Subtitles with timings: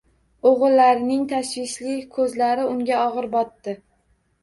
[0.51, 3.81] O‘g‘illarining tashvishli ko‘zlari unga og‘ir botdi